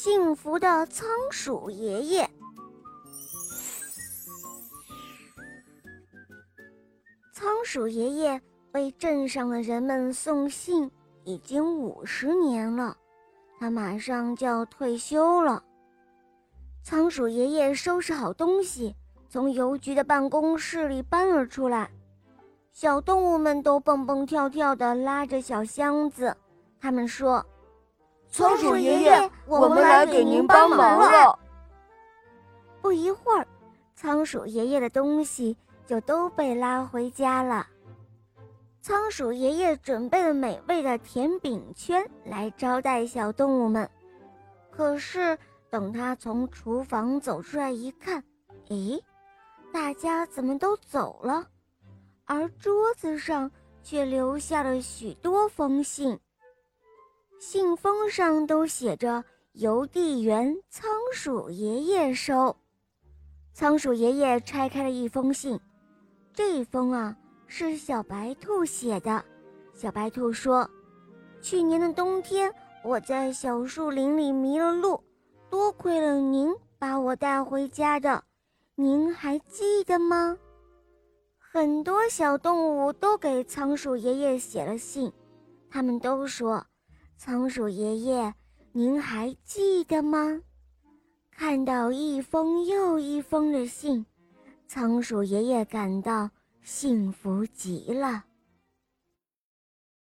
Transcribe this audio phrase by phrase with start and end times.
[0.00, 2.30] 幸福的仓鼠爷爷。
[7.32, 8.40] 仓鼠爷爷
[8.74, 10.88] 为镇上的人们送信
[11.24, 12.96] 已经五十年了，
[13.58, 15.64] 他马上就要退休了。
[16.84, 18.94] 仓鼠爷爷收拾好东西，
[19.28, 21.90] 从邮局的办公室里搬了出来。
[22.72, 26.36] 小动物们都蹦蹦跳跳地拉着小箱子，
[26.80, 27.44] 他们说
[28.30, 31.38] ：“仓鼠爷爷，我们来给您帮忙了。”
[32.82, 33.46] 不一会儿，
[33.94, 35.56] 仓鼠爷爷的东西。
[35.88, 37.66] 就都被拉回家了。
[38.82, 43.88] 仓鼠爷爷准备了美味的甜饼圈来招待小动物们，
[44.70, 45.38] 可是
[45.70, 48.22] 等他从厨房走出来一看，
[48.68, 49.00] 咦，
[49.72, 51.46] 大家怎么都走了？
[52.26, 53.50] 而桌子上
[53.82, 56.20] 却留下了许多封信，
[57.38, 59.24] 信封上都写着
[59.54, 62.54] “邮递员仓鼠爷爷收”。
[63.54, 65.58] 仓鼠爷爷拆开了一封信。
[66.34, 69.24] 这封啊是小白兔写的。
[69.72, 70.68] 小白兔说
[71.40, 75.00] ：“去年的冬天，我在小树林里迷了路，
[75.48, 78.22] 多亏了您把我带回家的，
[78.74, 80.36] 您还记得吗？”
[81.38, 85.12] 很多小动物都给仓鼠爷爷写了信，
[85.70, 86.64] 他们都说
[87.20, 88.32] ：“仓鼠爷爷，
[88.70, 90.40] 您还记得吗？”
[91.36, 94.06] 看到一封又一封的信。
[94.68, 96.30] 仓鼠爷爷感到
[96.62, 98.24] 幸福极了。